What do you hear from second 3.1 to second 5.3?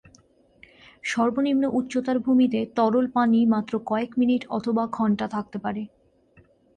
পানি মাত্র কয়েক মিনিট অথবা ঘণ্টা